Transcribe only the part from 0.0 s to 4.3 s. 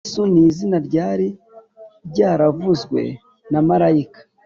Yesu ni izina ryari ryaravuzwe na marayika